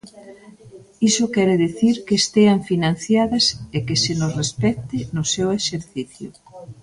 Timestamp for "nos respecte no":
4.19-5.23